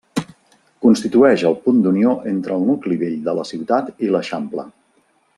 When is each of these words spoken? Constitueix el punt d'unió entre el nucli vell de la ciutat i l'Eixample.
Constitueix 0.85 1.43
el 1.49 1.57
punt 1.67 1.83
d'unió 1.87 2.15
entre 2.33 2.57
el 2.59 2.65
nucli 2.69 2.97
vell 3.05 3.19
de 3.27 3.35
la 3.41 3.45
ciutat 3.53 3.93
i 4.07 4.11
l'Eixample. 4.15 4.65